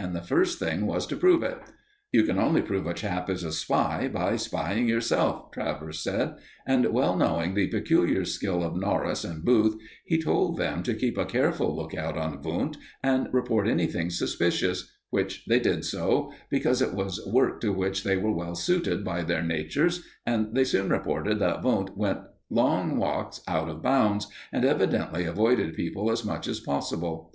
And 0.00 0.16
the 0.16 0.22
first 0.22 0.58
thing 0.58 0.86
was 0.86 1.06
to 1.08 1.14
prove 1.16 1.42
it. 1.42 1.58
"You 2.10 2.22
can 2.24 2.38
only 2.38 2.62
prove 2.62 2.86
a 2.86 2.94
chap 2.94 3.28
is 3.28 3.44
a 3.44 3.52
spy 3.52 4.08
by 4.10 4.36
spying 4.36 4.88
yourself," 4.88 5.50
Travers 5.50 5.98
said, 5.98 6.36
and 6.66 6.86
well 6.90 7.14
knowing 7.16 7.52
the 7.52 7.66
peculiar 7.66 8.24
skill 8.24 8.64
of 8.64 8.74
Norris 8.74 9.24
and 9.24 9.44
Booth, 9.44 9.76
he 10.06 10.16
told 10.18 10.56
them 10.56 10.82
to 10.84 10.94
keep 10.94 11.18
a 11.18 11.26
careful 11.26 11.76
lookout 11.76 12.16
on 12.16 12.40
Wundt 12.40 12.78
and 13.02 13.28
report 13.30 13.68
anything 13.68 14.08
suspicious; 14.08 14.90
which 15.10 15.44
they 15.46 15.60
did 15.60 15.82
do, 15.82 16.32
because 16.48 16.80
it 16.80 16.94
was 16.94 17.20
work 17.30 17.60
to 17.60 17.70
which 17.70 18.04
they 18.04 18.16
were 18.16 18.32
well 18.32 18.54
suited 18.54 19.04
by 19.04 19.20
their 19.22 19.42
natures, 19.42 20.02
and 20.24 20.54
they 20.54 20.64
soon 20.64 20.88
reported 20.88 21.40
that 21.40 21.62
Wundt 21.62 21.94
went 21.94 22.20
long 22.48 22.96
walks 22.96 23.42
out 23.46 23.68
of 23.68 23.82
bounds, 23.82 24.28
and 24.50 24.64
evidently 24.64 25.24
avoided 25.26 25.74
people 25.74 26.10
as 26.10 26.24
much 26.24 26.48
as 26.48 26.58
possible. 26.58 27.34